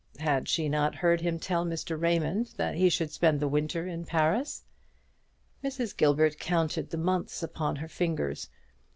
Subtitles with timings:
[0.17, 1.95] Had she not heard him tell Mr.
[1.95, 4.63] Raymond that he should spend the winter in Paris?
[5.63, 5.95] Mrs.
[5.95, 8.49] Gilbert counted the months upon her fingers.